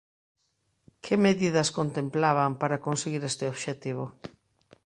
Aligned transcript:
¿Que 1.03 1.15
medidas 1.25 1.69
contemplaban 1.79 2.51
para 2.61 2.81
conseguir 2.85 3.21
este 3.31 3.45
obxectivo? 3.53 4.05